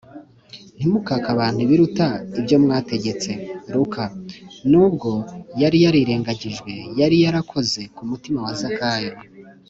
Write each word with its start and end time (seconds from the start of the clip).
“ntimukake 0.77 1.27
abantu 1.35 1.59
ibiruta 1.65 2.07
ibyo 2.39 2.57
mwategetswe” 2.63 3.33
(luka:), 3.73 4.03
nubwo 4.71 5.11
yari 5.61 5.77
yarirengagijwe, 5.85 6.73
yari 6.99 7.15
yarakoze 7.23 7.81
ku 7.95 8.01
mutima 8.09 8.39
wa 8.45 8.53
zakayo 8.61 9.13